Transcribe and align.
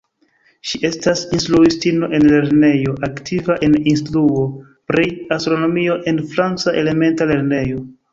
Ŝi 0.67 0.77
estas 0.87 1.19
instruistino 1.37 2.07
en 2.19 2.23
lernejo, 2.31 2.95
aktiva 3.07 3.57
en 3.67 3.75
instruo 3.91 4.45
pri 4.93 5.05
astronomio 5.37 5.99
en 6.13 6.23
franca 6.33 6.75
elementa 6.83 7.29
lernejo. 7.35 7.85